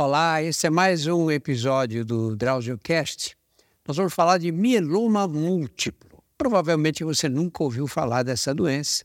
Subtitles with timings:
[0.00, 3.36] Olá, esse é mais um episódio do DrauzioCast.
[3.84, 6.22] Nós vamos falar de mieloma múltiplo.
[6.38, 9.04] Provavelmente você nunca ouviu falar dessa doença,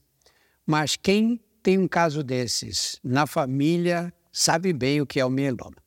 [0.68, 5.78] mas quem tem um caso desses na família sabe bem o que é o mieloma.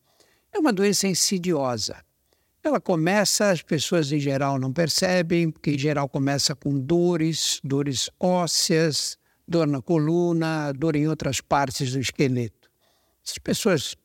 [0.53, 2.05] É uma doença insidiosa.
[2.61, 8.11] Ela começa, as pessoas em geral não percebem, porque em geral começa com dores, dores
[8.19, 9.17] ósseas,
[9.47, 12.69] dor na coluna, dor em outras partes do esqueleto.
[13.25, 13.97] As pessoas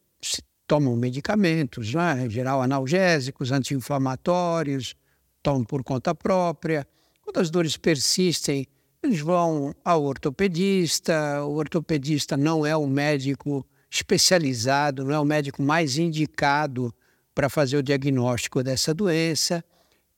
[0.72, 2.24] tomam medicamentos, né?
[2.26, 4.96] em geral analgésicos, anti-inflamatórios,
[5.44, 6.88] tomam por conta própria.
[7.22, 8.66] Quando as dores persistem,
[9.04, 11.44] eles vão ao ortopedista.
[11.44, 16.96] O ortopedista não é o médico especializado, não é o médico mais indicado
[17.36, 19.62] para fazer o diagnóstico dessa doença.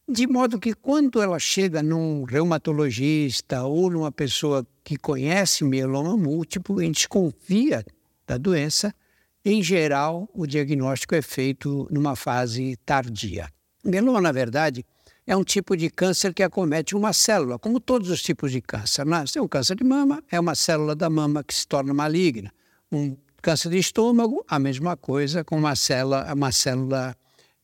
[0.07, 6.79] De modo que quando ela chega num reumatologista ou numa pessoa que conhece mieloma múltiplo
[6.79, 7.83] e desconfia
[8.27, 8.93] da doença,
[9.45, 13.49] em geral, o diagnóstico é feito numa fase tardia.
[13.83, 14.85] Mieloma, na verdade,
[15.27, 19.05] é um tipo de câncer que acomete uma célula, como todos os tipos de câncer.
[19.05, 19.25] Né?
[19.25, 22.53] Se é um câncer de mama, é uma célula da mama que se torna maligna.
[22.89, 27.13] Um câncer de estômago, a mesma coisa com uma célula, uma célula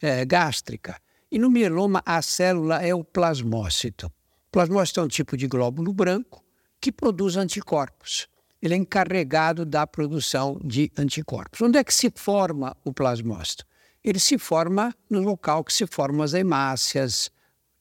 [0.01, 0.97] é, gástrica.
[1.31, 4.07] E no mieloma, a célula é o plasmócito.
[4.07, 6.43] O plasmócito é um tipo de glóbulo branco
[6.81, 8.27] que produz anticorpos
[8.61, 11.61] ele é encarregado da produção de anticorpos.
[11.61, 13.65] Onde é que se forma o plasmócito?
[14.03, 17.31] Ele se forma no local que se formam as hemácias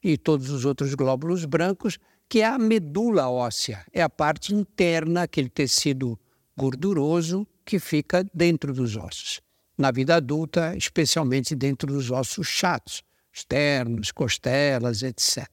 [0.02, 1.98] e todos os outros glóbulos brancos,
[2.28, 6.18] que é a medula óssea, é a parte interna, aquele tecido
[6.56, 9.40] gorduroso que fica dentro dos ossos.
[9.76, 15.48] Na vida adulta, especialmente dentro dos ossos chatos, externos, costelas, etc.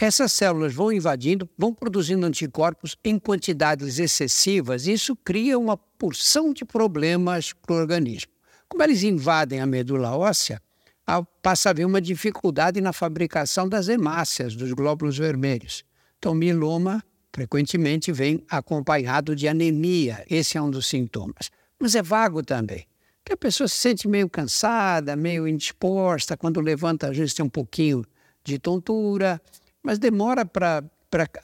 [0.00, 6.52] Essas células vão invadindo, vão produzindo anticorpos em quantidades excessivas, e isso cria uma porção
[6.52, 8.30] de problemas para o organismo.
[8.68, 10.62] Como eles invadem a medula óssea,
[11.42, 15.84] passa a haver uma dificuldade na fabricação das hemácias, dos glóbulos vermelhos.
[16.16, 21.50] Então, mieloma frequentemente vem acompanhado de anemia, esse é um dos sintomas.
[21.76, 22.86] Mas é vago também,
[23.24, 27.48] que a pessoa se sente meio cansada, meio indisposta, quando levanta, às vezes tem um
[27.48, 28.04] pouquinho
[28.44, 29.40] de tontura,
[29.82, 30.82] mas demora para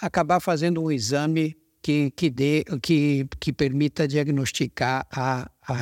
[0.00, 5.74] acabar fazendo um exame que, que, dê, que, que permita diagnosticar a, a,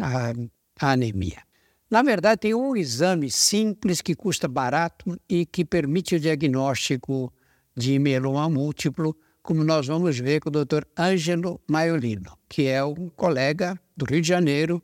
[0.00, 0.32] a,
[0.80, 1.42] a anemia.
[1.90, 7.32] Na verdade, tem um exame simples que custa barato e que permite o diagnóstico
[7.76, 10.84] de mieloma múltiplo, como nós vamos ver com o Dr.
[10.98, 14.82] Ângelo Maiolino, que é um colega do Rio de Janeiro,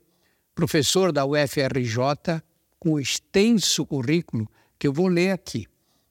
[0.55, 2.43] professor da UFRJ,
[2.79, 4.47] com extenso currículo
[4.79, 5.67] que eu vou ler aqui.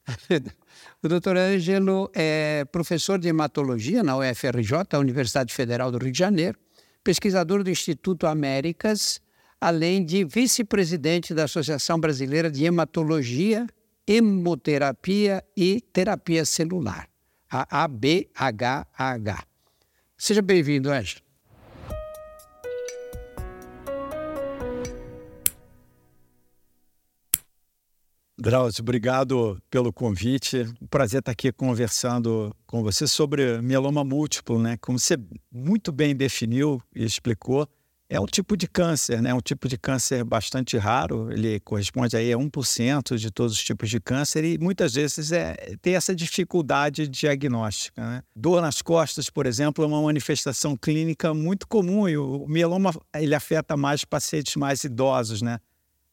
[1.03, 6.57] O doutor Ângelo é professor de hematologia na UFRJ, Universidade Federal do Rio de Janeiro,
[7.03, 9.21] pesquisador do Instituto Américas,
[9.59, 13.67] além de vice-presidente da Associação Brasileira de Hematologia,
[14.07, 17.07] Hemoterapia e Terapia Celular,
[17.49, 19.45] a ABHH.
[20.17, 21.26] Seja bem-vindo, Ângelo.
[28.39, 30.63] Drauzio, obrigado pelo convite.
[30.79, 34.77] Um prazer estar aqui conversando com você sobre mieloma múltiplo, né?
[34.77, 35.17] Como você
[35.51, 37.67] muito bem definiu e explicou,
[38.07, 39.33] é um tipo de câncer, né?
[39.33, 43.89] Um tipo de câncer bastante raro, ele corresponde aí a 1% de todos os tipos
[43.89, 48.21] de câncer e muitas vezes é, tem essa dificuldade diagnóstica, né?
[48.35, 53.33] Dor nas costas, por exemplo, é uma manifestação clínica muito comum e o mieloma ele
[53.33, 55.59] afeta mais pacientes mais idosos, né?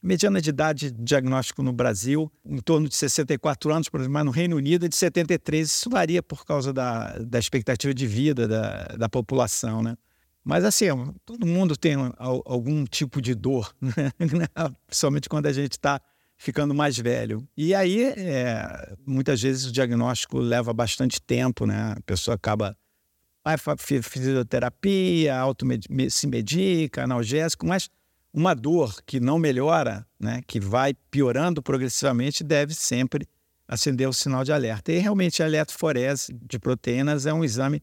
[0.04, 4.30] Mediana de idade de diagnóstico no Brasil, em torno de 64 anos, por mas no
[4.30, 5.66] Reino Unido é de 73.
[5.66, 9.96] Isso varia por causa da, da expectativa de vida da, da população, né?
[10.44, 10.88] Mas assim,
[11.24, 14.46] todo mundo tem algum tipo de dor, né?
[14.86, 15.98] principalmente quando a gente está
[16.36, 17.48] ficando mais velho.
[17.56, 21.94] E aí, é, muitas vezes o diagnóstico leva bastante tempo, né?
[21.96, 22.76] A pessoa acaba
[23.42, 23.56] vai
[24.02, 25.66] fisioterapia, auto
[26.10, 27.88] se medica, analgésico, mas
[28.34, 33.28] uma dor que não melhora, né, que vai piorando progressivamente, deve sempre
[33.66, 34.90] acender o sinal de alerta.
[34.90, 37.80] E realmente a eletroforese de proteínas é um exame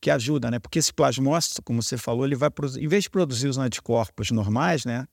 [0.00, 0.58] que ajuda, né?
[0.58, 4.84] Porque esse plasmócito, como você falou, ele vai em vez de produzir os anticorpos normais,
[4.84, 5.06] né?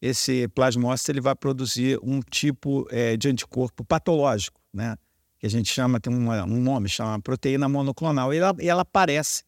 [0.00, 4.96] Esse plasmócito ele vai produzir um tipo é, de anticorpo patológico, né?
[5.38, 8.32] Que a gente chama tem uma, um nome, chama proteína monoclonal.
[8.32, 9.44] E ela, e ela aparece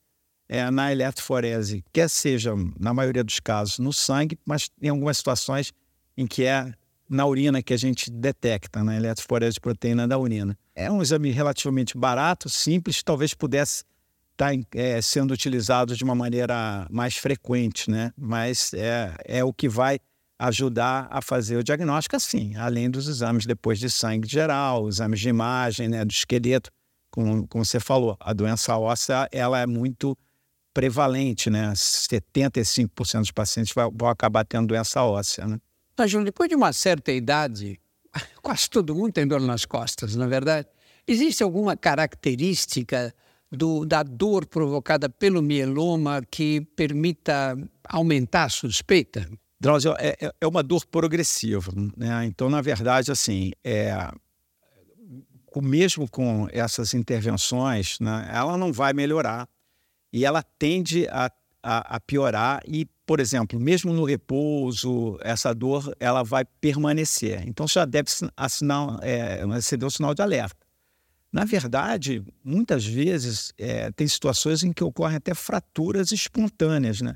[0.48, 5.72] é, na eletroforese, quer seja, na maioria dos casos, no sangue, mas em algumas situações
[6.16, 6.72] em que é
[7.08, 10.58] na urina que a gente detecta na né, eletroforese de proteína da urina.
[10.74, 13.84] É um exame relativamente barato, simples, talvez pudesse
[14.32, 18.12] estar tá, é, sendo utilizado de uma maneira mais frequente, né?
[18.16, 19.98] mas é, é o que vai
[20.38, 25.28] ajudar a fazer o diagnóstico, assim, além dos exames depois de sangue geral, exames de
[25.28, 26.70] imagem, né, do esqueleto,
[27.10, 30.16] como, como você falou, a doença óssea ela é muito
[30.78, 31.72] prevalente, né?
[31.72, 35.58] 75% dos pacientes vão, acabar tendo doença óssea, né?
[35.98, 37.80] Mas, Júlio, depois de uma certa idade,
[38.40, 40.68] quase todo mundo tem dor nas costas, na é verdade.
[41.04, 43.12] Existe alguma característica
[43.50, 49.28] do, da dor provocada pelo mieloma que permita aumentar a suspeita?
[49.58, 52.24] Drauzio, é, é, é uma dor progressiva, né?
[52.24, 54.12] Então, na verdade, assim, é,
[55.60, 59.48] mesmo com essas intervenções, né, ela não vai melhorar
[60.12, 61.30] e ela tende a,
[61.62, 67.46] a, a, piorar e, por exemplo, mesmo no repouso, essa dor ela vai permanecer.
[67.46, 70.66] Então, já deve assinar, é, receber um sinal de alerta.
[71.30, 77.14] Na verdade, muitas vezes é, tem situações em que ocorrem até fraturas espontâneas, né?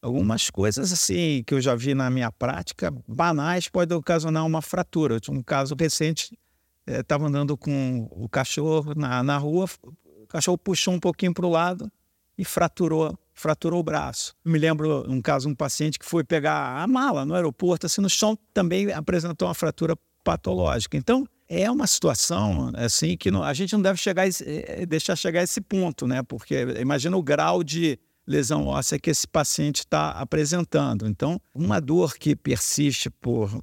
[0.00, 5.16] Algumas coisas assim que eu já vi na minha prática, banais, podem ocasionar uma fratura.
[5.16, 6.38] Eu tinha um caso recente,
[6.86, 11.44] estava é, andando com o cachorro na, na rua, o cachorro puxou um pouquinho para
[11.44, 11.92] o lado
[12.40, 14.34] e fraturou, fraturou o braço.
[14.42, 18.00] Eu me lembro um caso, um paciente que foi pegar a mala no aeroporto, assim,
[18.00, 19.94] no chão também apresentou uma fratura
[20.24, 20.96] patológica.
[20.96, 25.16] Então, é uma situação assim que não, a gente não deve chegar esse, é, deixar
[25.16, 26.22] chegar a esse ponto, né?
[26.22, 31.06] Porque imagina o grau de lesão óssea que esse paciente está apresentando.
[31.06, 33.62] Então, uma dor que persiste por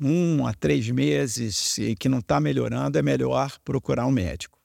[0.00, 4.55] um a três meses e que não está melhorando, é melhor procurar um médico.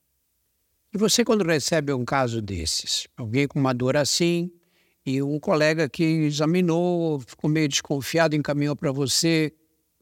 [0.94, 4.52] E você, quando recebe um caso desses, alguém com uma dor assim,
[5.06, 9.54] e um colega que examinou, ficou meio desconfiado, encaminhou para você,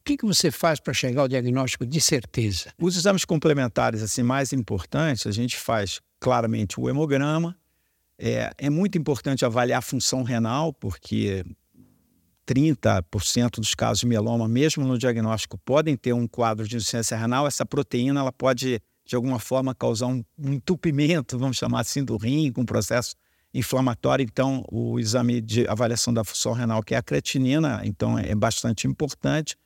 [0.10, 2.74] que, que você faz para chegar ao diagnóstico de certeza?
[2.80, 7.56] Os exames complementares assim mais importantes, a gente faz claramente o hemograma.
[8.18, 11.46] É, é muito importante avaliar a função renal, porque
[12.48, 17.46] 30% dos casos de mieloma, mesmo no diagnóstico, podem ter um quadro de insuficiência renal.
[17.46, 22.16] Essa proteína ela pode, de alguma forma, causar um, um entupimento, vamos chamar assim, do
[22.16, 23.16] rim, com um processo
[23.52, 24.24] inflamatório.
[24.24, 28.86] Então, o exame de avaliação da função renal, que é a creatinina, então é bastante
[28.86, 29.58] importante.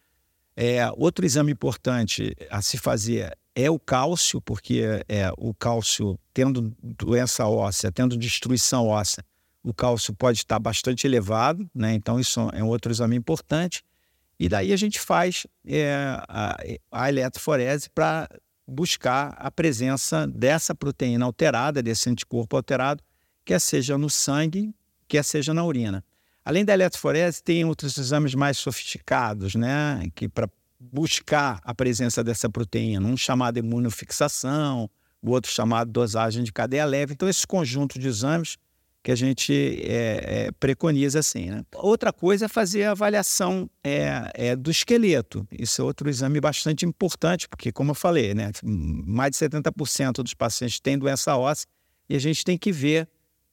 [0.56, 6.74] É, outro exame importante a se fazer é o cálcio, porque é, o cálcio, tendo
[6.82, 9.26] doença óssea, tendo destruição óssea,
[9.62, 11.94] o cálcio pode estar bastante elevado, né?
[11.94, 13.84] então isso é um outro exame importante.
[14.40, 15.96] E daí a gente faz é,
[16.30, 16.58] a,
[16.92, 18.30] a eletroforese para
[18.68, 23.04] buscar a presença dessa proteína alterada, desse anticorpo alterado,
[23.46, 24.74] quer seja no sangue,
[25.08, 26.04] quer seja na urina.
[26.46, 30.10] Além da eletroforese, tem outros exames mais sofisticados, né?
[30.14, 30.50] Que para
[30.80, 34.90] buscar a presença dessa proteína, um chamado imunofixação,
[35.22, 37.14] o outro chamado dosagem de cadeia leve.
[37.14, 38.58] Então, esse conjunto de exames
[39.04, 39.54] que a gente
[39.84, 41.50] é, é, preconiza assim.
[41.50, 41.66] Né?
[41.76, 45.46] Outra coisa é fazer a avaliação é, é, do esqueleto.
[45.52, 50.34] Isso é outro exame bastante importante, porque, como eu falei, né, mais de 70% dos
[50.34, 51.68] pacientes têm doença óssea
[52.10, 53.10] e a gente tem que ver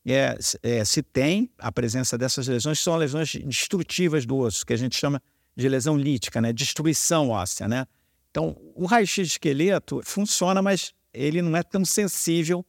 [0.07, 4.73] é, é, se tem a presença dessas lesões, que são lesões destrutivas do osso, que
[4.73, 5.21] a gente chama
[5.57, 6.53] de lesão lítica, né?
[6.53, 7.67] destruição óssea.
[7.67, 7.85] Né?
[8.31, 12.65] Então, o raio-x de esqueleto funciona, mas ele não é tão sensível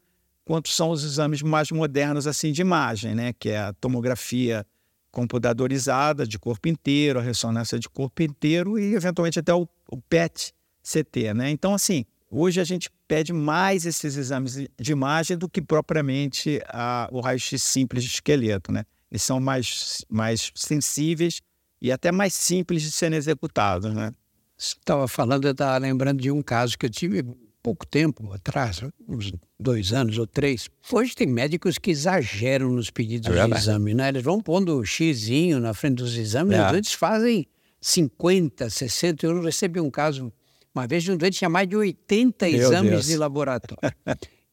[0.45, 3.33] quanto são os exames mais modernos assim de imagem, né?
[3.33, 4.65] que é a tomografia
[5.11, 11.33] computadorizada de corpo inteiro, a ressonância de corpo inteiro e, eventualmente, até o, o PET-CT.
[11.33, 11.49] Né?
[11.49, 17.09] Então, assim, Hoje a gente pede mais esses exames de imagem do que propriamente a,
[17.11, 18.85] o raio-x simples de esqueleto, né?
[19.11, 21.41] Eles são mais, mais sensíveis
[21.81, 24.13] e até mais simples de serem executados, né?
[24.57, 27.21] Estava falando, eu estava lembrando de um caso que eu tive
[27.61, 30.69] pouco tempo atrás, uns dois anos ou três.
[30.91, 34.09] Hoje tem médicos que exageram nos pedidos é de exame, né?
[34.09, 36.69] Eles vão pondo o xizinho na frente dos exames, é.
[36.69, 37.47] eles fazem
[37.79, 39.25] 50, 60.
[39.25, 40.31] Eu recebi um caso
[40.73, 43.05] uma vez um doente tinha mais de 80 Meu exames Deus.
[43.05, 43.95] de laboratório.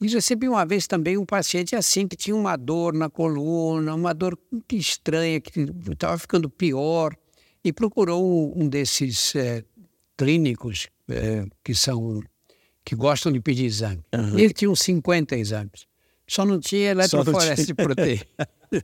[0.00, 4.12] E recebi uma vez também um paciente assim, que tinha uma dor na coluna, uma
[4.12, 4.38] dor
[4.73, 7.17] estranha, que estava ficando pior,
[7.65, 9.65] e procurou um desses é,
[10.17, 12.23] clínicos é, que são
[12.88, 14.00] que gostam de pedir exame.
[14.14, 14.38] Uhum.
[14.38, 15.87] Ele tinha uns 50 exames.
[16.26, 18.25] Só não tinha eletroforese de proteína.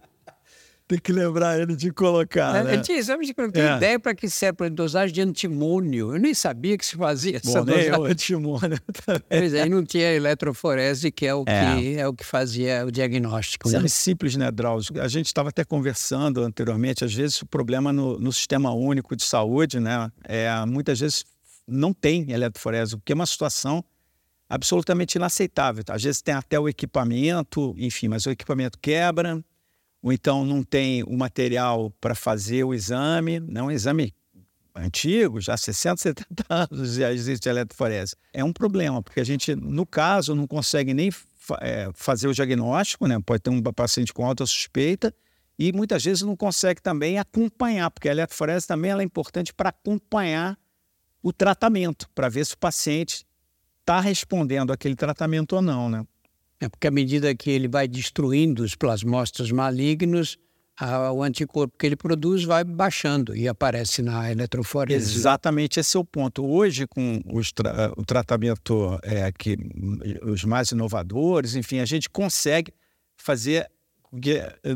[0.87, 2.57] Tem que lembrar ele de colocar.
[2.57, 2.79] É, né?
[2.83, 3.77] tinha exame de tem é.
[3.77, 6.15] ideia para que serve para dosagem de antimônio.
[6.15, 7.91] Eu nem sabia que se fazia essa Bom, dosagem.
[7.91, 9.23] Nem antimônio também.
[9.27, 11.75] Pois aí não tinha eletroforese, que é o, é.
[11.75, 13.71] Que, é o que fazia o diagnóstico.
[13.71, 13.89] Né?
[13.89, 15.01] simples, né, Drauzio?
[15.01, 19.25] A gente estava até conversando anteriormente, às vezes o problema no, no sistema único de
[19.25, 20.13] saúde, né?
[20.25, 21.25] É, muitas vezes
[21.67, 23.83] não tem eletroforese, o que é uma situação
[24.55, 25.83] absolutamente inaceitável.
[25.89, 29.43] Às vezes tem até o equipamento, enfim, mas o equipamento quebra,
[30.03, 33.63] ou então não tem o material para fazer o exame, não né?
[33.63, 34.15] um exame
[34.75, 38.15] antigo, já 60, 70 anos já existe eletroforese.
[38.33, 41.11] É um problema, porque a gente, no caso, não consegue nem
[41.61, 43.19] é, fazer o diagnóstico, né?
[43.25, 45.15] Pode ter um paciente com alta suspeita
[45.59, 50.59] e muitas vezes não consegue também acompanhar, porque a eletroforese também é importante para acompanhar
[51.23, 53.25] o tratamento, para ver se o paciente
[53.85, 56.05] está respondendo aquele tratamento ou não, né?
[56.59, 60.39] É porque à medida que ele vai destruindo os plasmócitos malignos,
[60.77, 65.19] a, o anticorpo que ele produz vai baixando e aparece na eletroforese.
[65.19, 66.45] Exatamente, esse é o ponto.
[66.45, 67.21] Hoje, com
[67.55, 69.57] tra o tratamento é, que,
[70.23, 72.73] os mais inovadores, enfim, a gente consegue
[73.17, 73.71] fazer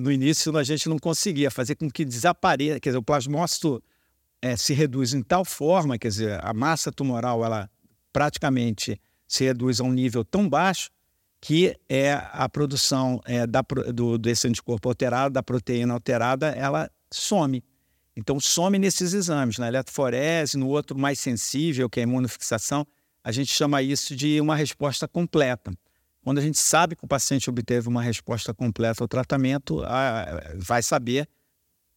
[0.00, 3.80] no início a gente não conseguia fazer com que desapareça, quer dizer, o plasmócito
[4.42, 7.70] é, se reduz em tal forma, quer dizer, a massa tumoral ela
[8.18, 10.90] praticamente se reduz a um nível tão baixo
[11.40, 13.62] que é a produção é, da,
[13.94, 17.62] do, anticorpo alterado, da proteína alterada, ela some.
[18.16, 22.84] Então, some nesses exames, na eletroforese, no outro mais sensível, que é a imunofixação,
[23.22, 25.70] a gente chama isso de uma resposta completa.
[26.24, 30.82] Quando a gente sabe que o paciente obteve uma resposta completa ao tratamento, a, vai
[30.82, 31.28] saber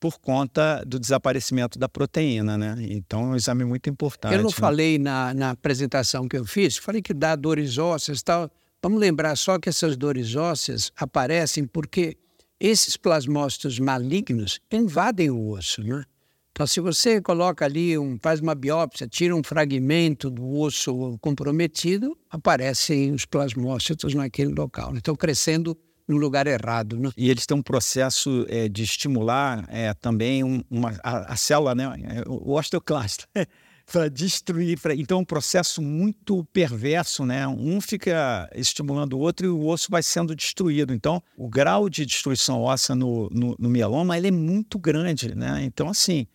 [0.02, 2.76] por conta do desaparecimento da proteína, né?
[2.80, 4.34] Então, é um exame muito importante.
[4.34, 4.56] Eu não né?
[4.56, 8.52] falei na, na apresentação que eu fiz, falei que dá dores ósseas e tal.
[8.82, 12.18] Vamos lembrar só que essas dores ósseas aparecem porque
[12.60, 16.04] esses plasmócitos malignos invadem o osso, né?
[16.52, 22.18] Então, se você coloca ali, um, faz uma biópsia, tira um fragmento do osso comprometido,
[22.28, 24.96] aparecem os plasmócitos naquele local.
[24.96, 25.78] Estão crescendo
[26.08, 26.98] no lugar errado.
[26.98, 27.10] Né?
[27.16, 31.88] E eles têm um processo é, de estimular é, também uma, a, a, célula, né?
[32.28, 33.28] o osteoclasto.
[33.92, 34.80] para destruir.
[34.80, 34.96] Pra...
[34.96, 37.48] Então, é um processo muito perverso, né?
[37.48, 40.94] Um fica estimulando o outro e o osso vai sendo destruído.
[40.94, 45.64] Então, o grau de destruição óssea no, no, no mieloma ele é muito grande, né?
[45.64, 46.26] Então, assim,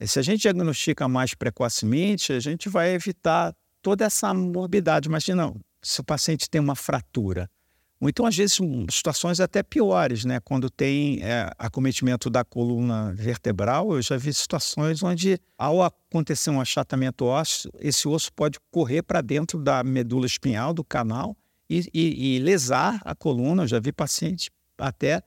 [0.00, 5.08] se a gente diagnostica mais precocemente, a gente vai evitar toda essa morbidade.
[5.08, 7.50] Imagina, se o paciente tem uma fratura,
[8.00, 8.58] ou então, às vezes,
[8.90, 10.38] situações até piores, né?
[10.38, 16.60] Quando tem é, acometimento da coluna vertebral, eu já vi situações onde, ao acontecer um
[16.60, 21.36] achatamento ósseo, esse osso pode correr para dentro da medula espinhal, do canal,
[21.68, 23.64] e, e, e, lesar a coluna.
[23.64, 25.20] Eu já vi paciente até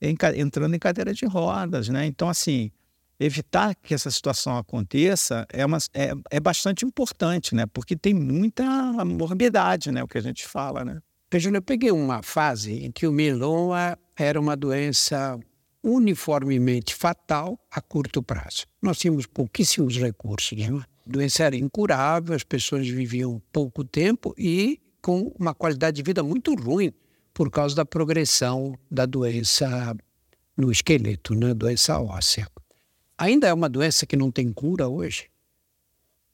[0.00, 2.04] em, entrando em cadeira de rodas, né?
[2.04, 2.70] Então, assim,
[3.18, 7.64] evitar que essa situação aconteça é, uma, é, é bastante importante, né?
[7.66, 8.64] Porque tem muita
[9.04, 10.02] morbidade, né?
[10.02, 11.00] O que a gente fala, né?
[11.30, 15.38] Veja, eu peguei uma fase em que o mieloma era uma doença
[15.82, 18.64] uniformemente fatal a curto prazo.
[18.80, 20.56] Nós tínhamos pouquíssimos recursos.
[20.56, 20.68] Né?
[20.78, 26.22] A doença era incurável, as pessoas viviam pouco tempo e com uma qualidade de vida
[26.22, 26.92] muito ruim
[27.34, 29.94] por causa da progressão da doença
[30.56, 31.52] no esqueleto, né?
[31.52, 32.48] doença óssea.
[33.18, 35.26] Ainda é uma doença que não tem cura hoje?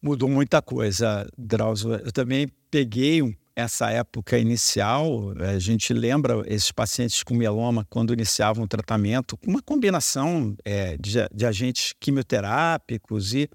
[0.01, 1.95] Mudou muita coisa, Drauzio.
[1.95, 8.13] Eu também peguei um essa época inicial, a gente lembra esses pacientes com mieloma quando
[8.13, 13.49] iniciavam o tratamento, uma combinação é, de, de, agentes quimioterápicos e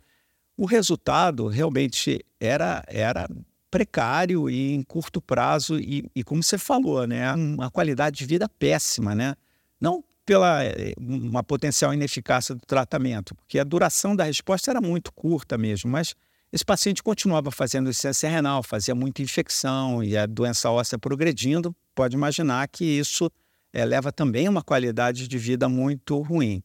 [0.55, 3.27] o resultado realmente era, era
[3.69, 8.47] precário e em curto prazo e, e como você falou, né, uma qualidade de vida
[8.47, 9.35] péssima, né?
[9.79, 15.11] Não pela é, uma potencial ineficácia do tratamento, porque a duração da resposta era muito
[15.11, 16.13] curta mesmo, mas
[16.51, 21.75] esse paciente continuava fazendo insuficiência renal, fazia muita infecção e a doença óssea progredindo.
[21.93, 23.29] Pode imaginar que isso
[23.71, 26.63] é, leva também a uma qualidade de vida muito ruim.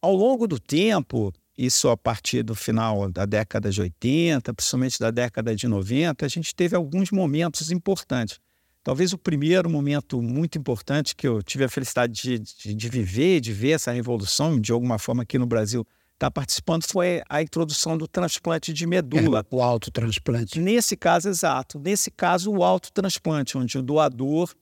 [0.00, 5.10] Ao longo do tempo, isso a partir do final da década de 80, principalmente da
[5.10, 8.38] década de 90, a gente teve alguns momentos importantes.
[8.82, 13.40] Talvez o primeiro momento muito importante que eu tive a felicidade de, de, de viver,
[13.40, 15.84] de ver essa revolução, de alguma forma aqui no Brasil
[16.20, 19.40] está participando foi a introdução do transplante de medula.
[19.40, 20.60] É, o autotransplante.
[20.60, 21.78] Nesse caso, exato.
[21.78, 24.54] Nesse caso, o autotransplante, onde o doador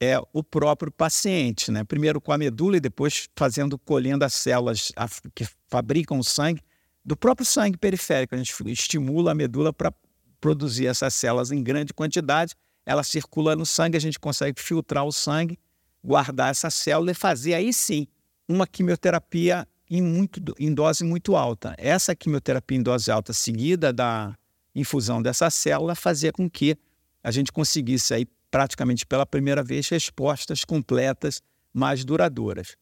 [0.00, 1.84] é o próprio paciente, né?
[1.84, 4.90] Primeiro com a medula e depois fazendo, colhendo as células
[5.34, 6.62] que fabricam o sangue
[7.04, 8.34] do próprio sangue periférico.
[8.34, 9.92] A gente estimula a medula para
[10.40, 12.54] produzir essas células em grande quantidade.
[12.86, 15.58] Ela circula no sangue, a gente consegue filtrar o sangue,
[16.02, 18.08] guardar essa célula e fazer aí sim
[18.48, 21.74] uma quimioterapia em, muito, em dose muito alta.
[21.76, 24.34] Essa quimioterapia em dose alta, seguida da
[24.74, 26.78] infusão dessa célula, fazia com que
[27.22, 31.42] a gente conseguisse aí praticamente pela primeira vez respostas completas
[31.74, 32.74] mais duradouras.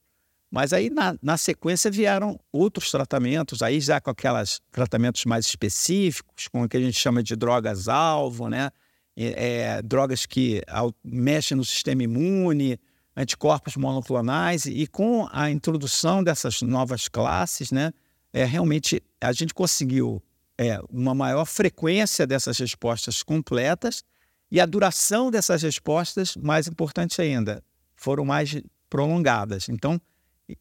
[0.48, 6.46] Mas aí na, na sequência vieram outros tratamentos, aí já com aqueles tratamentos mais específicos,
[6.46, 8.70] com o que a gente chama de drogas-alvo, né?
[9.16, 10.62] É, drogas que
[11.04, 12.78] mexem no sistema imune,
[13.20, 17.92] anticorpos monoclonais e com a introdução dessas novas classes, né,
[18.32, 20.22] é, realmente a gente conseguiu
[20.56, 24.02] é, uma maior frequência dessas respostas completas
[24.50, 27.62] e a duração dessas respostas, mais importante ainda,
[27.94, 29.68] foram mais prolongadas.
[29.68, 30.00] Então,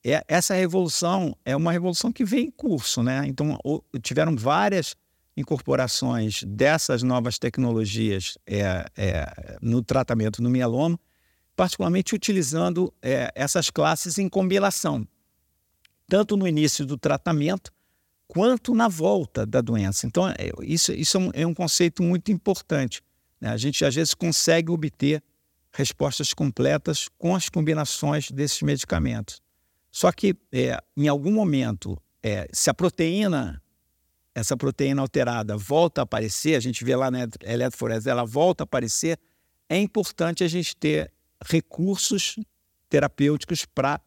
[0.05, 3.23] é, essa revolução é uma revolução que vem em curso, né?
[3.25, 4.95] Então, o, tiveram várias
[5.35, 10.99] incorporações dessas novas tecnologias é, é, no tratamento do mieloma,
[11.59, 15.05] particularmente utilizando é, essas classes em combinação,
[16.07, 17.69] tanto no início do tratamento
[18.29, 20.07] quanto na volta da doença.
[20.07, 23.01] Então, é, isso, isso é, um, é um conceito muito importante.
[23.41, 23.49] Né?
[23.49, 25.21] A gente às vezes consegue obter
[25.73, 29.41] respostas completas com as combinações desses medicamentos.
[29.91, 33.61] Só que, é, em algum momento, é, se a proteína,
[34.33, 38.65] essa proteína alterada, volta a aparecer, a gente vê lá na eletroforese, ela volta a
[38.65, 39.19] aparecer,
[39.67, 41.11] é importante a gente ter
[41.45, 42.35] recursos
[42.89, 44.01] terapêuticos para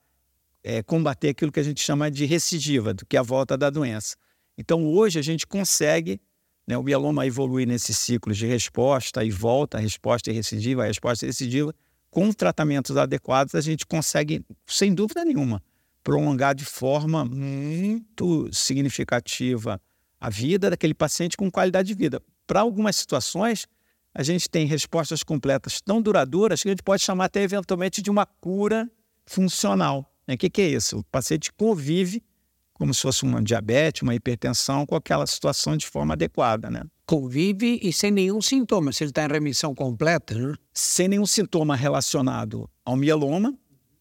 [0.62, 4.16] é, combater aquilo que a gente chama de recidiva, que é a volta da doença.
[4.56, 6.20] Então, hoje, a gente consegue
[6.66, 11.28] né, o mieloma evoluir nesses ciclos de resposta e volta, resposta e recidiva, resposta e
[11.28, 11.74] recidiva,
[12.10, 15.62] com tratamentos adequados, a gente consegue, sem dúvida nenhuma,
[16.04, 19.80] prolongar de forma muito significativa
[20.20, 22.22] a vida daquele paciente com qualidade de vida.
[22.46, 23.66] Para algumas situações,
[24.14, 28.10] a gente tem respostas completas tão duradouras que a gente pode chamar até eventualmente de
[28.10, 28.90] uma cura
[29.26, 30.06] funcional.
[30.28, 30.98] O que, que é isso?
[30.98, 32.22] O paciente convive
[32.74, 36.82] como se fosse uma diabetes, uma hipertensão, com aquela situação de forma adequada, né?
[37.06, 40.54] Convive e sem nenhum sintoma, se ele está em remissão completa, né?
[40.74, 43.56] Sem nenhum sintoma relacionado ao mieloma.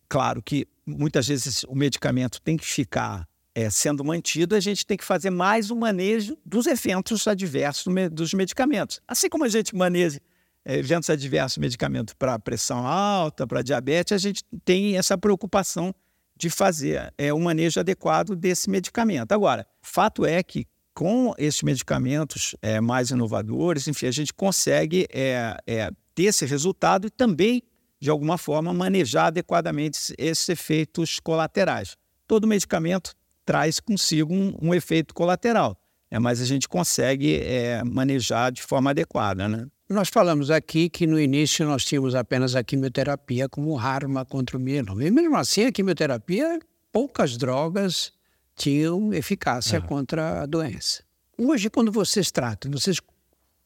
[0.10, 4.98] Claro que muitas vezes o medicamento tem que ficar é, sendo mantido, a gente tem
[4.98, 9.01] que fazer mais um manejo dos eventos adversos dos medicamentos.
[9.08, 10.20] Assim como a gente maneja
[10.63, 15.93] é, eventos adversos medicamento para pressão alta, para diabetes, a gente tem essa preocupação
[16.38, 19.31] de fazer é, o manejo adequado desse medicamento.
[19.31, 25.57] Agora, fato é que com esses medicamentos é, mais inovadores, enfim, a gente consegue é,
[25.66, 27.64] é, ter esse resultado e também,
[28.00, 31.96] de alguma forma, manejar adequadamente esses efeitos colaterais.
[32.27, 33.14] Todo medicamento
[33.46, 35.77] traz consigo um, um efeito colateral,
[36.10, 39.68] é, mas a gente consegue é, manejar de forma adequada, né?
[39.90, 44.60] Nós falamos aqui que no início nós tínhamos apenas a quimioterapia como arma contra o
[44.60, 45.04] mieloma.
[45.04, 46.60] E mesmo assim, a quimioterapia,
[46.94, 48.14] poucas drogas
[48.56, 49.82] tinham eficácia é.
[49.82, 51.04] contra a doença.
[51.38, 53.01] Hoje, quando vocês tratam, vocês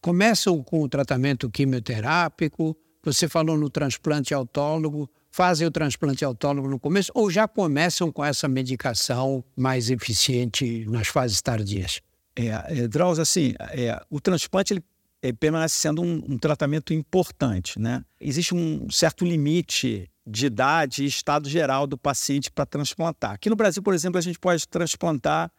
[0.01, 6.79] começam com o tratamento quimioterápico, você falou no transplante autólogo, fazem o transplante autólogo no
[6.79, 11.99] começo ou já começam com essa medicação mais eficiente nas fases tardias?
[12.33, 12.47] É,
[12.83, 14.83] é Drauz, assim, é, o transplante ele
[15.21, 17.77] é, permanece sendo um, um, tratamento importante.
[17.77, 18.01] Né?
[18.17, 23.31] Existe um certo limite de idade e estado geral do paciente para transplantar.
[23.31, 25.51] Aqui no Brasil, por exemplo, a gente pode transplantar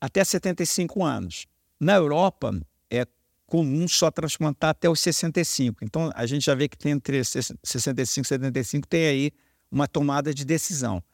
[0.00, 1.46] até 75 anos.
[1.78, 2.60] Na Europa,
[3.52, 5.84] comum só transplantar até os 65.
[5.84, 9.30] Então, a gente já vê que tem entre 65 e 75 tem aí
[9.70, 11.04] uma tomada de decisão.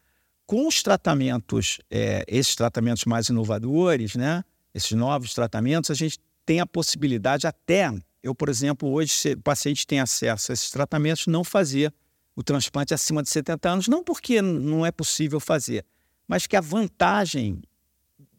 [0.47, 6.61] Com os tratamentos, é, esses tratamentos mais inovadores, né, esses novos tratamentos, a gente tem
[6.61, 11.27] a possibilidade até, eu, por exemplo, hoje, se o paciente tem acesso a esses tratamentos,
[11.27, 11.93] não fazer
[12.37, 15.85] o transplante acima de 70 anos, não porque não é possível fazer,
[16.29, 17.61] mas que a vantagem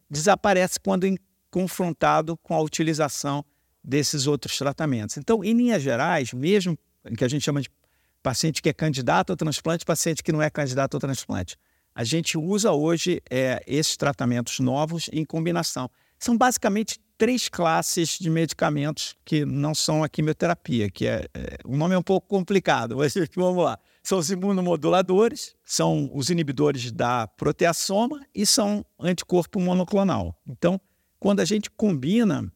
[0.09, 1.05] desaparece quando
[1.51, 3.43] confrontado com a utilização
[3.89, 5.17] desses outros tratamentos.
[5.17, 6.77] Então, em linhas gerais, mesmo
[7.17, 7.69] que a gente chama de
[8.21, 11.57] paciente que é candidato ao transplante, paciente que não é candidato ao transplante,
[11.95, 15.89] a gente usa hoje é, esses tratamentos novos em combinação.
[16.19, 21.75] São basicamente três classes de medicamentos que não são a quimioterapia, que é, é o
[21.75, 23.79] nome é um pouco complicado, mas vamos lá.
[24.03, 30.35] São os imunomoduladores, são os inibidores da proteasoma e são anticorpo monoclonal.
[30.47, 30.79] Então,
[31.19, 32.51] quando a gente combina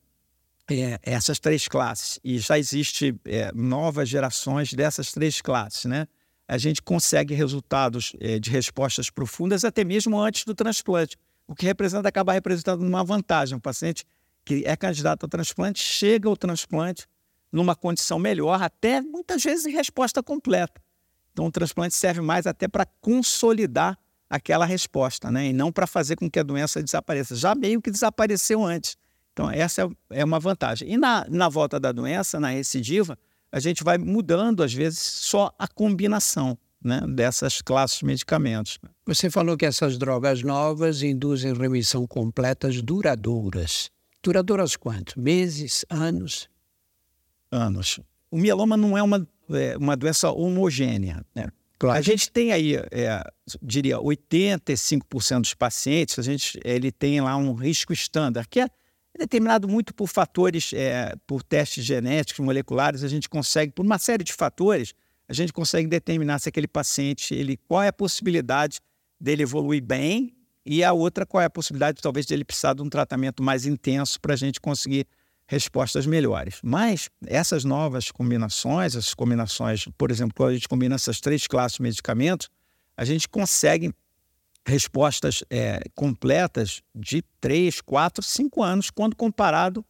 [0.70, 6.08] é, essas três classes, e já existe é, novas gerações dessas três classes, né?
[6.48, 11.66] A gente consegue resultados é, de respostas profundas até mesmo antes do transplante, o que
[11.66, 13.58] representa acaba representando uma vantagem.
[13.58, 14.06] O paciente
[14.46, 17.08] que é candidato ao transplante chega ao transplante
[17.52, 20.82] numa condição melhor, até muitas vezes em resposta completa.
[21.32, 23.98] Então, o transplante serve mais até para consolidar
[24.30, 25.48] aquela resposta, né?
[25.48, 27.36] e não para fazer com que a doença desapareça.
[27.36, 28.98] Já meio que desapareceu antes.
[29.34, 30.92] Então, essa é, é uma vantagem.
[30.92, 33.18] E na, na volta da doença, na recidiva,
[33.52, 38.78] a gente vai mudando, às vezes, só a combinação né, dessas classes de medicamentos.
[39.06, 43.90] Você falou que essas drogas novas induzem remissão completas duradouras.
[44.22, 45.20] Duradouras quanto?
[45.20, 45.84] Meses?
[45.90, 46.50] Anos?
[47.52, 48.00] Anos.
[48.30, 51.26] O mieloma não é uma, é, uma doença homogênea.
[51.36, 51.48] Né?
[51.80, 51.98] Claro.
[51.98, 53.24] A gente tem aí, é,
[53.62, 58.68] diria, 85% dos pacientes, a gente, ele tem lá um risco estándar, que é
[59.18, 64.24] determinado muito por fatores, é, por testes genéticos, moleculares, a gente consegue, por uma série
[64.24, 64.94] de fatores,
[65.28, 68.80] a gente consegue determinar se aquele paciente, ele, qual é a possibilidade
[69.20, 72.90] dele evoluir bem e a outra, qual é a possibilidade, talvez, dele precisar de um
[72.90, 75.08] tratamento mais intenso para a gente conseguir
[75.48, 76.60] respostas melhores.
[76.64, 81.78] Mas essas novas combinações, essas combinações, por exemplo, quando a gente combina essas três classes
[81.78, 82.50] de medicamentos,
[82.96, 83.94] a gente consegue
[84.66, 89.86] respostas é, completas de 3, 4, 5 anos, quando comparado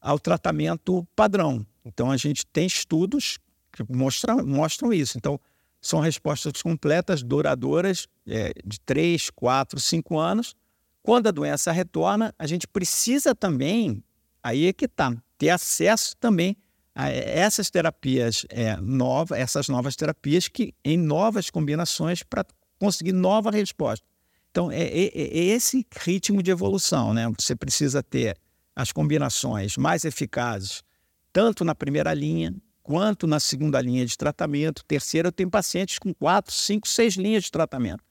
[0.00, 1.66] ao tratamento padrão.
[1.84, 3.38] Então, a gente tem estudos
[3.72, 5.18] que mostram, mostram isso.
[5.18, 5.38] Então,
[5.80, 10.54] são respostas completas, duradouras, é, de 3, 4, 5 anos.
[11.02, 14.02] Quando a doença retorna, a gente precisa também,
[14.42, 16.56] aí é que está, ter acesso também
[16.94, 22.46] a essas terapias é, novas, essas novas terapias que em novas combinações para
[22.78, 24.06] conseguir nova resposta.
[24.54, 27.28] Então, é, é, é, esse ritmo de evolução, né?
[27.40, 28.38] Você precisa ter
[28.76, 30.84] as combinações mais eficazes,
[31.32, 34.84] tanto na primeira linha quanto na segunda linha de tratamento.
[34.84, 38.04] Terceira, eu tenho pacientes com quatro, cinco, seis linhas de tratamento.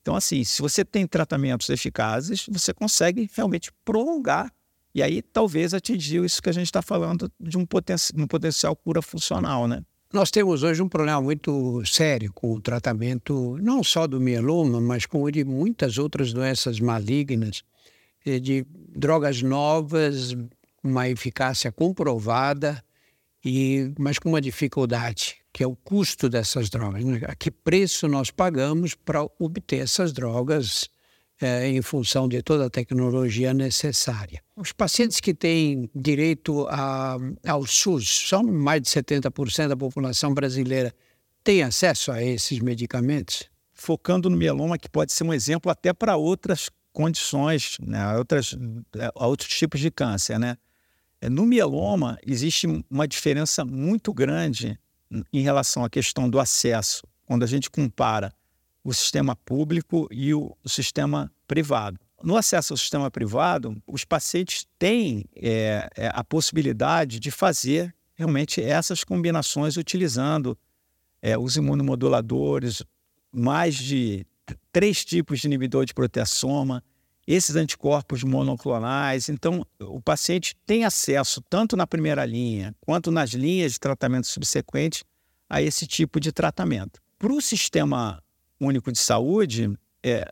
[0.00, 4.52] Então, assim, se você tem tratamentos eficazes, você consegue realmente prolongar
[4.94, 8.76] e aí talvez atingir isso que a gente está falando de um, poten um potencial
[8.76, 9.82] cura funcional, né?
[10.12, 15.06] Nós temos hoje um problema muito sério com o tratamento, não só do mieloma, mas
[15.06, 17.64] com o de muitas outras doenças malignas,
[18.22, 20.36] de drogas novas,
[20.84, 22.84] uma eficácia comprovada,
[23.42, 27.02] e, mas com uma dificuldade, que é o custo dessas drogas.
[27.02, 27.22] Né?
[27.26, 30.90] A que preço nós pagamos para obter essas drogas
[31.42, 34.40] é, em função de toda a tecnologia necessária.
[34.56, 40.94] Os pacientes que têm direito a, ao SUS, são mais de 70% da população brasileira,
[41.42, 43.50] têm acesso a esses medicamentos?
[43.74, 48.56] Focando no mieloma, que pode ser um exemplo até para outras condições, né, outras,
[48.96, 50.38] é, outros tipos de câncer.
[50.38, 50.56] Né?
[51.20, 54.78] É, no mieloma, existe uma diferença muito grande
[55.32, 58.32] em relação à questão do acesso, quando a gente compara
[58.84, 61.98] o sistema público e o, sistema privado.
[62.22, 68.60] No acesso ao sistema privado, os pacientes têm é, é, a possibilidade de fazer realmente
[68.60, 70.56] essas combinações utilizando
[71.20, 72.82] é, os imunomoduladores,
[73.32, 74.24] mais de
[74.72, 76.82] três tipos de inibidor de proteasoma,
[77.26, 79.28] esses anticorpos monoclonais.
[79.28, 85.04] Então, o paciente tem acesso, tanto na primeira linha quanto nas linhas de tratamento subsequente,
[85.48, 86.98] a esse tipo de tratamento.
[87.18, 88.22] Para o sistema
[88.66, 89.72] Único de Saúde,
[90.02, 90.30] é,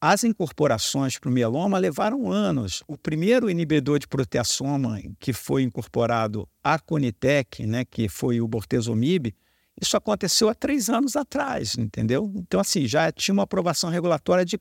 [0.00, 2.82] as incorporações para o mieloma levaram anos.
[2.86, 9.34] O primeiro inibidor de proteasoma que foi incorporado à Conitec, né, que foi o bortezomib,
[9.80, 12.30] isso aconteceu há três anos atrás, entendeu?
[12.36, 14.60] Então, assim, já tinha uma aprovação regulatória de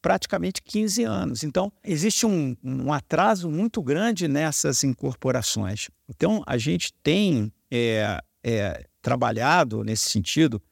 [0.00, 1.42] praticamente 15 anos.
[1.42, 5.88] Então, existe um, um atraso muito grande nessas incorporações.
[6.08, 10.62] Então, a gente tem é, é, trabalhado nesse sentido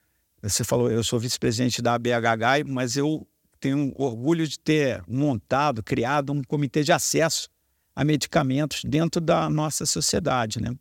[0.43, 3.27] você falou, eu sou vice-presidente da BHH, mas eu
[3.59, 7.49] tenho orgulho de ter montado, criado um comitê de acesso
[7.95, 10.75] a medicamentos dentro da nossa sociedade, né?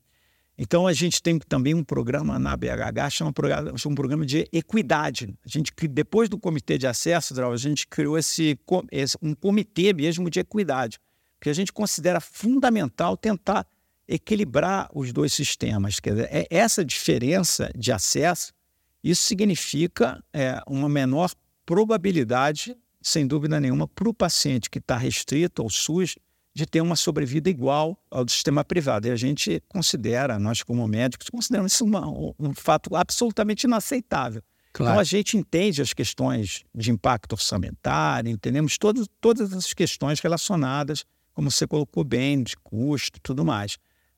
[0.61, 3.31] Então a gente tem também um programa na BHH, chama
[3.85, 5.33] um programa de equidade.
[5.45, 8.59] A gente depois do comitê de acesso, a gente criou esse,
[9.21, 10.99] um comitê mesmo de equidade,
[11.37, 13.65] porque a gente considera fundamental tentar
[14.05, 16.01] equilibrar os dois sistemas.
[16.01, 18.53] Quer dizer, é essa diferença de acesso
[19.03, 21.31] isso significa é, uma menor
[21.65, 26.15] probabilidade, sem dúvida nenhuma, para o paciente que está restrito ao SUS
[26.53, 29.07] de ter uma sobrevida igual ao do sistema privado.
[29.07, 34.41] E a gente considera, nós como médicos, consideramos isso uma, um fato absolutamente inaceitável.
[34.73, 34.91] Claro.
[34.91, 41.05] Então a gente entende as questões de impacto orçamentário, entendemos todo, todas as questões relacionadas,
[41.33, 43.77] como você colocou bem, de custo e tudo mais.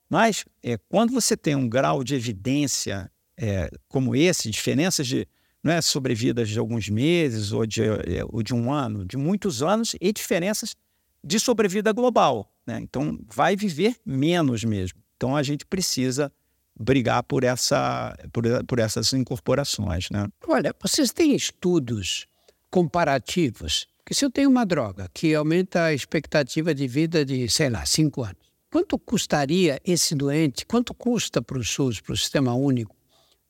[0.10, 5.28] Mas é, quando você tem um grau de evidência é, como esse, diferenças de
[5.64, 9.62] não é sobrevidas de alguns meses ou de, é, ou de um ano, de muitos
[9.62, 10.76] anos, e diferenças
[11.24, 12.52] de sobrevida global.
[12.66, 12.80] Né?
[12.82, 15.00] Então, vai viver menos mesmo.
[15.16, 16.32] Então, a gente precisa
[16.80, 20.10] brigar por, essa, por, por essas incorporações.
[20.10, 20.28] Né?
[20.48, 22.26] Olha, vocês têm estudos
[22.72, 23.88] comparativos?
[24.04, 27.86] Que se eu tenho uma droga que aumenta a expectativa de vida de, sei lá,
[27.86, 32.96] cinco anos, quanto custaria esse doente, quanto custa para o SUS, para o Sistema Único,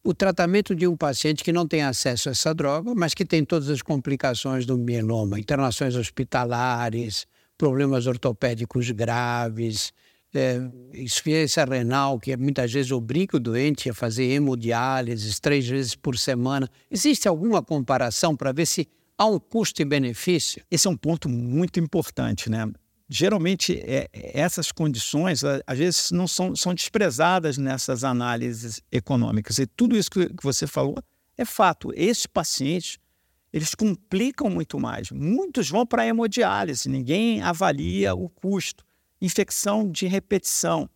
[0.04, 3.46] o tratamento de um paciente que não tem acesso a essa droga, mas que tem
[3.46, 9.94] todas as complicações do mieloma, internações hospitalares, problemas ortopédicos graves,
[10.34, 10.60] é,
[10.94, 16.70] insuficiência renal, que muitas vezes obriga o doente a fazer hemodiálise três vezes por semana.
[16.90, 18.88] Existe alguma comparação para ver se
[19.18, 20.64] há um custo e benefício?
[20.72, 22.66] Esse é um ponto muito importante, né?
[23.14, 29.60] Geralmente, é, essas condições, às vezes, não são, são desprezadas nessas análises econômicas.
[29.60, 30.98] E tudo isso que, você falou
[31.38, 31.92] é fato.
[31.94, 32.98] Esses pacientes,
[33.52, 35.12] eles complicam muito mais.
[35.12, 38.86] Muitos vão para hemodiálise, ninguém avalia o custo
[39.22, 40.90] infecção de repetição,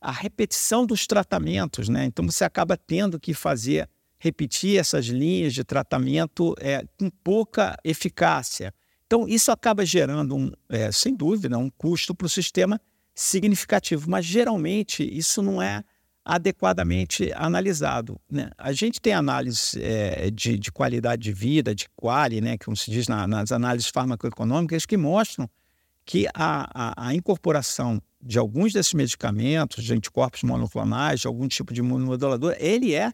[0.00, 2.04] a repetição dos tratamentos, né?
[2.04, 8.72] Então você acaba tendo que fazer repetir essas linhas de tratamento é, com pouca eficácia.
[9.12, 12.80] Então isso acaba gerando, um, é, sem dúvida, um custo para o sistema
[13.14, 15.84] significativo, mas geralmente isso não é
[16.24, 18.18] adequadamente analisado.
[18.30, 18.48] Né?
[18.56, 22.90] A gente tem análise é, de, de, qualidade de vida, de quali, né, como se
[22.90, 25.46] diz na, nas análises farmacoeconômicas, que mostram
[26.06, 31.74] que a, a, a, incorporação de alguns desses medicamentos, de anticorpos monoclonais, de algum tipo
[31.74, 33.12] de imunomodulador, ele é,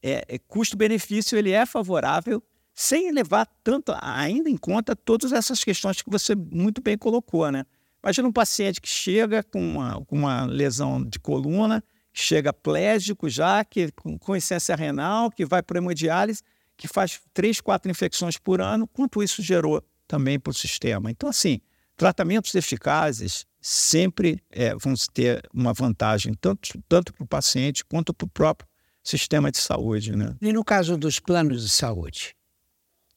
[0.00, 2.40] é, é custo-benefício, ele é favorável,
[2.74, 7.64] sem levar tanto ainda em conta todas essas questões que você muito bem colocou, né?
[8.02, 11.82] Imagina um paciente que chega com uma, com uma lesão de coluna,
[12.12, 16.42] chega plégico já, que, com, com essência renal, que vai para hemodiálise,
[16.76, 21.10] que faz três, quatro infecções por ano, quanto isso gerou também para o sistema.
[21.10, 21.60] Então, assim,
[21.96, 28.24] Tratamentos eficazes sempre é, vão ter uma vantagem, tanto, tanto para o paciente quanto para
[28.24, 28.68] o próprio
[29.02, 30.14] sistema de saúde.
[30.16, 30.34] Né?
[30.42, 32.34] E no caso dos planos de saúde?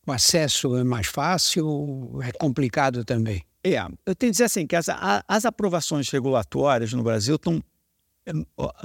[0.07, 3.43] O acesso é mais fácil, é complicado também?
[3.61, 4.85] É, eu tenho que dizer assim, que as,
[5.27, 7.61] as aprovações regulatórias no Brasil estão,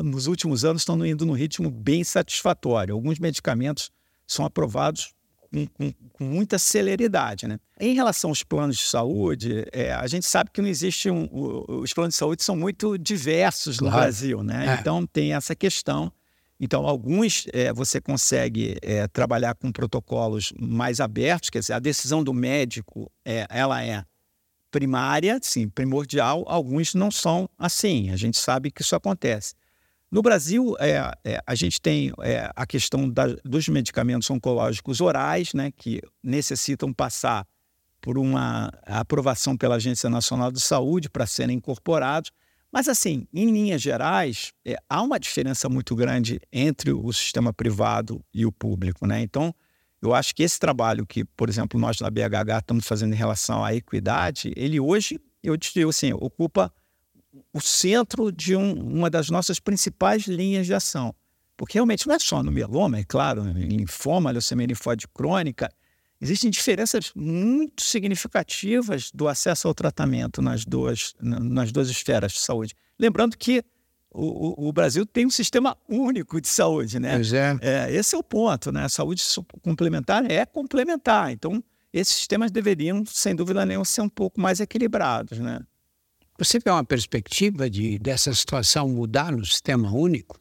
[0.00, 2.92] nos últimos anos, estão indo num ritmo bem satisfatório.
[2.92, 3.92] Alguns medicamentos
[4.26, 5.14] são aprovados
[5.52, 7.46] com, com, com, muita celeridade.
[7.46, 7.60] Né?
[7.78, 11.28] Em relação aos planos de saúde, é, a gente sabe que não existe um.
[11.68, 14.02] os planos de saúde são muito diversos no claro.
[14.02, 14.74] Brasil, né?
[14.74, 14.80] É.
[14.80, 16.10] Então tem essa questão.
[16.64, 22.22] Então, alguns é, você consegue é, trabalhar com protocolos mais abertos, quer dizer, a decisão
[22.22, 24.04] do médico é, ela é
[24.70, 26.44] primária, sim, primordial.
[26.46, 28.10] Alguns não são assim.
[28.10, 29.54] A gente sabe que isso acontece.
[30.08, 30.76] No Brasil,
[31.46, 32.12] a gente tem
[32.54, 37.44] a questão da, dos medicamentos oncológicos orais, né, que necessitam passar
[38.00, 42.30] por uma aprovação pela Agência Nacional de Saúde para serem incorporados.
[42.72, 48.24] Mas, assim, em linhas gerais, é, há uma diferença muito grande entre o sistema privado
[48.32, 49.06] e o público.
[49.06, 49.20] Né?
[49.20, 49.54] Então,
[50.00, 53.62] eu acho que esse trabalho que, por exemplo, nós na BHH estamos fazendo em relação
[53.62, 56.72] à equidade, ele hoje, eu digo assim, ocupa
[57.52, 61.14] o centro de um, uma das nossas principais linhas de ação.
[61.56, 65.70] Porque realmente não é só no mieloma, é claro, em linfoma, leucemia linfóide crônica,
[66.22, 72.76] existem diferenças muito significativas do acesso ao tratamento nas duas, nas duas esferas de saúde.
[72.96, 73.64] Lembrando que
[74.08, 77.14] o, o, Brasil tem um sistema único de saúde, né?
[77.14, 77.58] Pois é.
[77.60, 77.92] é.
[77.92, 78.84] Esse é o ponto, né?
[78.84, 79.22] A saúde
[79.62, 81.32] complementar é complementar.
[81.32, 85.60] Então, esses sistemas deveriam, sem dúvida nenhuma, ser um pouco mais equilibrados, né?
[86.38, 90.38] Você vê uma perspectiva de dessa situação mudar no sistema único?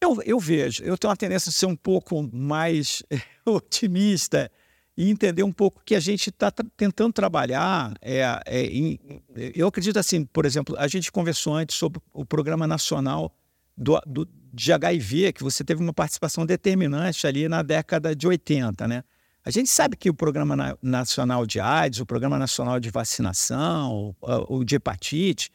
[0.00, 0.82] Eu, eu vejo.
[0.84, 3.02] Eu tenho uma tendência a ser um pouco mais
[3.44, 4.50] otimista
[4.98, 7.94] e entender um pouco que a gente está tentando trabalhar.
[8.02, 8.98] É, é, em,
[9.54, 13.32] eu acredito assim, por exemplo, a gente conversou antes sobre o Programa Nacional
[13.76, 18.88] do, do, de HIV, que você teve uma participação determinante ali na década de 80,
[18.88, 19.04] né?
[19.44, 24.16] A gente sabe que o Programa Nacional de AIDS, o Programa Nacional de Vacinação,
[24.48, 25.52] o de hepatite,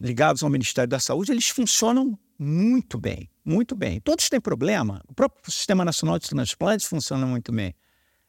[0.00, 4.00] ligados ao Ministério da Saúde, eles funcionam muito bem, muito bem.
[4.00, 5.00] Todos têm problema.
[5.08, 7.72] O próprio Sistema Nacional de Transplantes funciona muito bem.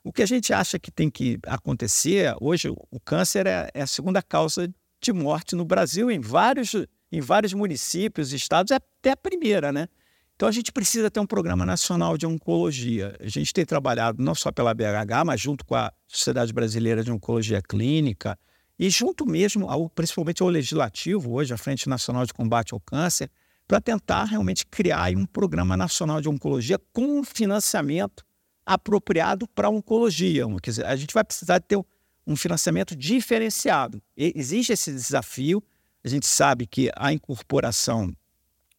[0.03, 3.87] O que a gente acha que tem que acontecer, hoje o câncer é, é a
[3.87, 4.67] segunda causa
[4.99, 6.73] de morte no Brasil, em vários,
[7.11, 9.87] em vários municípios, estados, é até a primeira, né?
[10.35, 13.15] Então a gente precisa ter um programa nacional de oncologia.
[13.19, 17.11] A gente tem trabalhado não só pela BHH, mas junto com a Sociedade Brasileira de
[17.11, 18.37] Oncologia Clínica
[18.79, 23.29] e junto mesmo, ao, principalmente ao legislativo, hoje, a Frente Nacional de Combate ao Câncer,
[23.67, 28.25] para tentar realmente criar um programa nacional de oncologia com financiamento
[28.73, 30.45] apropriado para oncologia.
[30.61, 31.79] Quer dizer, a gente vai precisar ter
[32.25, 34.01] um financiamento diferenciado.
[34.15, 35.63] E existe esse desafio.
[36.03, 38.15] A gente sabe que a incorporação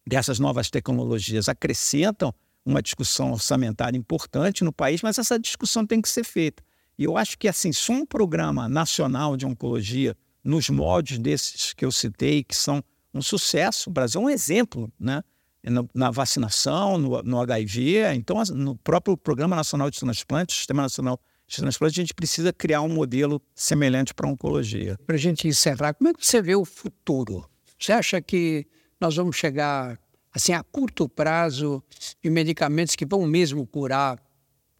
[0.06, 6.08] dessas novas tecnologias acrescentam uma discussão orçamentária importante no país, mas essa discussão tem que
[6.08, 6.62] ser feita.
[6.98, 11.84] E eu acho que, assim, só um programa nacional de oncologia, nos moldes desses que
[11.84, 12.82] eu citei, que são
[13.14, 15.22] um sucesso, o Brasil é um exemplo, né?
[15.64, 21.20] Na, na vacinação, no, no, HIV, então, no próprio Programa Nacional de Transplante, Sistema Nacional
[21.46, 24.98] de Transplante, a gente precisa criar um modelo semelhante para a oncologia.
[25.06, 27.48] Para a gente encerrar, como é que você vê o futuro?
[27.78, 28.66] Você acha que
[29.00, 29.98] nós vamos chegar
[30.32, 31.82] assim a curto prazo
[32.24, 34.20] em medicamentos que vão mesmo curar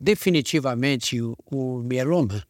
[0.01, 2.43] definitivamente o, o mieloma?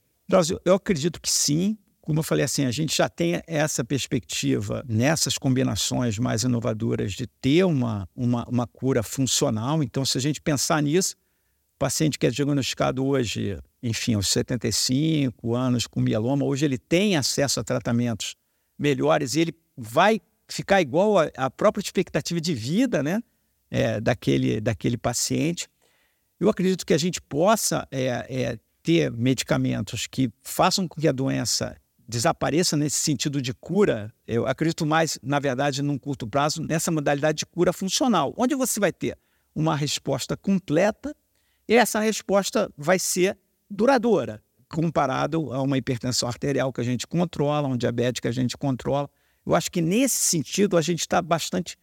[0.64, 1.76] Eu acredito que sim.
[2.02, 7.28] Como eu falei assim, a gente já tem essa perspectiva nessas combinações mais inovadoras de
[7.28, 9.80] ter uma, uma, uma cura funcional.
[9.84, 11.14] Então, se a gente pensar nisso,
[11.76, 17.16] o paciente que é diagnosticado hoje, enfim, aos 75 anos com mieloma, hoje ele tem
[17.16, 18.34] acesso a tratamentos
[18.76, 23.22] melhores e ele vai ficar igual à própria expectativa de vida né,
[23.70, 25.68] é, daquele, daquele paciente.
[26.40, 31.12] Eu acredito que a gente possa é, é, ter medicamentos que façam com que a
[31.12, 31.76] doença
[32.08, 37.38] desapareça nesse sentido de cura, eu acredito mais, na verdade, num curto prazo, nessa modalidade
[37.38, 39.16] de cura funcional, onde você vai ter
[39.54, 41.14] uma resposta completa
[41.68, 43.38] e essa resposta vai ser
[43.70, 48.56] duradoura, comparado a uma hipertensão arterial que a gente controla, um diabetes que a gente
[48.56, 49.08] controla.
[49.44, 51.76] Eu acho que nesse sentido a gente está bastante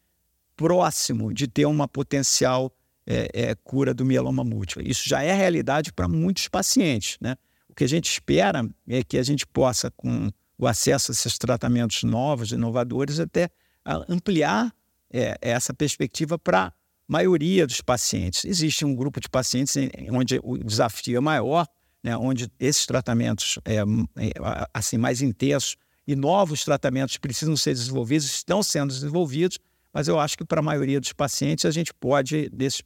[0.56, 2.72] próximo de ter uma potencial
[3.06, 4.86] é, é, cura do mieloma múltiplo.
[4.86, 7.36] Isso já é realidade para muitos pacientes, né?
[7.80, 12.04] Que a gente espera é que a gente possa, com o acesso a esses tratamentos
[12.04, 13.50] novos, inovadores, até
[14.10, 14.76] ampliar
[15.10, 16.74] é, essa perspectiva para a
[17.08, 18.44] maioria dos pacientes.
[18.44, 19.78] Existe um grupo de pacientes
[20.12, 21.66] onde o desafio é maior,
[22.04, 24.32] né, onde esses tratamentos é, é,
[24.74, 29.58] assim mais intensos e novos tratamentos precisam ser desenvolvidos, estão sendo desenvolvidos,
[29.94, 32.84] mas eu acho que para a maioria dos pacientes a gente pode, desses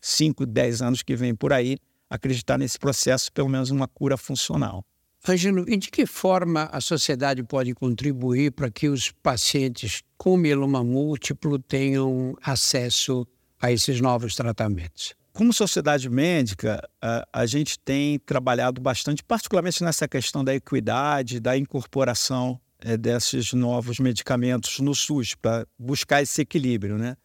[0.00, 1.76] 5, 10 anos que vem por aí,
[2.10, 4.84] acreditar nesse processo, pelo menos uma cura funcional.
[5.28, 10.82] Ângelo, e de que forma a sociedade pode contribuir para que os pacientes com mieloma
[10.82, 13.26] múltiplo tenham acesso
[13.60, 15.14] a esses novos tratamentos?
[15.32, 21.56] Como sociedade médica, a, a gente tem trabalhado bastante, particularmente nessa questão da equidade, da
[21.56, 27.16] incorporação é, desses novos medicamentos no SUS, para buscar esse equilíbrio, né?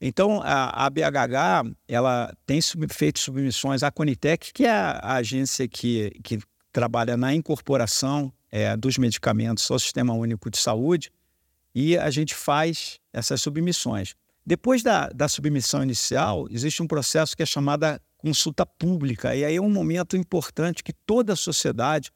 [0.00, 5.14] Então, a, a BHH ela tem sub, feito submissões à Conitec, que é a, a
[5.16, 6.38] agência que, que
[6.72, 11.10] trabalha na incorporação é, dos medicamentos ao Sistema Único de Saúde,
[11.74, 14.14] e a gente faz essas submissões.
[14.46, 19.56] Depois da, da submissão inicial, existe um processo que é chamada consulta pública, e aí
[19.56, 22.10] é um momento importante que toda a sociedade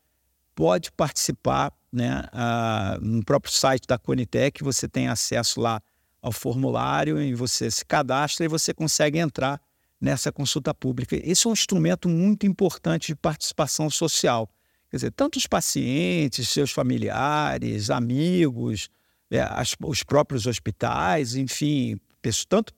[0.54, 1.72] pode participar.
[1.92, 2.24] Né?
[2.32, 5.80] Ah, no próprio site da Conitec, você tem acesso lá
[6.22, 9.60] ao formulário e você se cadastra e você consegue entrar
[10.00, 11.16] nessa consulta pública.
[11.16, 14.48] Esse é um instrumento muito importante de participação social.
[14.88, 18.88] Quer dizer, tanto os pacientes, seus familiares, amigos,
[19.30, 21.98] é, as, os próprios hospitais, enfim,
[22.48, 22.72] tanto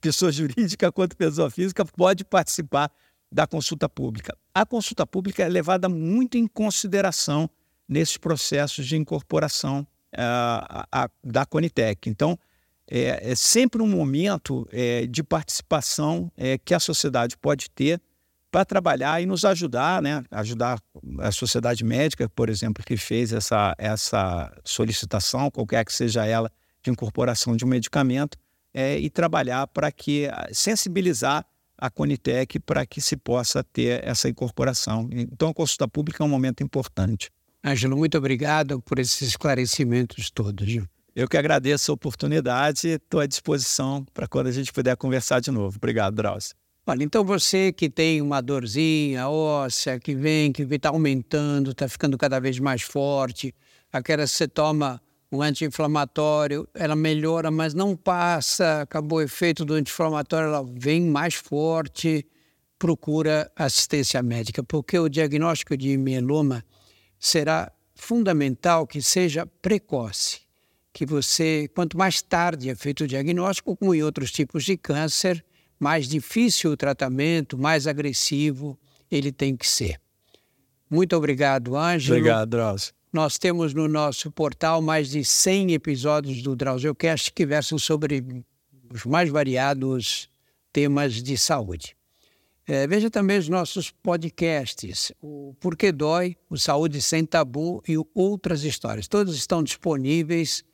[0.00, 2.90] pessoa jurídica quanto pessoa física pode participar
[3.30, 4.36] da consulta pública.
[4.54, 7.48] A consulta pública é levada muito em consideração
[7.88, 12.08] nesses processos de incorporação uh, a, a, da Conitec.
[12.08, 12.38] Então,
[12.90, 18.00] é, é sempre um momento é, de participação é, que a sociedade pode ter
[18.50, 20.24] para trabalhar e nos ajudar, né?
[20.30, 20.80] ajudar
[21.18, 26.50] a sociedade médica, por exemplo, que fez essa, essa solicitação, qualquer que seja ela,
[26.82, 28.38] de incorporação de um medicamento,
[28.72, 31.44] é, e trabalhar para que, sensibilizar
[31.76, 35.08] a Conitec para que se possa ter essa incorporação.
[35.12, 37.30] Então, a consulta pública é um momento importante.
[37.64, 40.78] Ângelo, muito obrigado por esses esclarecimentos todos.
[41.18, 45.40] Eu que agradeço a oportunidade e estou à disposição para quando a gente puder conversar
[45.40, 45.76] de novo.
[45.76, 46.54] Obrigado, Drauzio.
[46.86, 52.16] Olha, então você que tem uma dorzinha óssea que vem, que está aumentando, está ficando
[52.16, 53.52] cada vez mais forte,
[53.92, 55.02] aquela que você toma
[55.32, 61.34] um anti-inflamatório, ela melhora, mas não passa, acabou o efeito do anti-inflamatório, ela vem mais
[61.34, 62.24] forte,
[62.78, 66.64] procura assistência médica, porque o diagnóstico de mieloma
[67.18, 70.46] será fundamental que seja precoce
[70.98, 75.44] que você, quanto mais tarde é feito o diagnóstico, como em outros tipos de câncer,
[75.78, 78.76] mais difícil o tratamento, mais agressivo
[79.08, 80.00] ele tem que ser.
[80.90, 82.18] Muito obrigado, Ângelo.
[82.18, 82.92] Obrigado, Drauzio.
[83.12, 88.44] Nós temos no nosso portal mais de 100 episódios do DrauzioCast que versam sobre
[88.92, 90.28] os mais variados
[90.72, 91.96] temas de saúde.
[92.66, 98.64] É, veja também os nossos podcasts, o Porquê Dói, o Saúde Sem Tabu e outras
[98.64, 99.06] histórias.
[99.06, 100.64] Todos estão disponíveis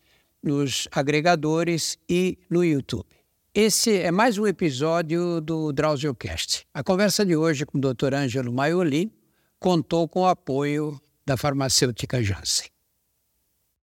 [0.45, 3.07] nos agregadores e no YouTube.
[3.55, 6.67] Esse é mais um episódio do DrauzioCast.
[6.75, 8.13] A conversa de hoje com o Dr.
[8.13, 9.11] Ângelo Maioli
[9.59, 12.74] contou com o apoio da farmacêutica Janssen.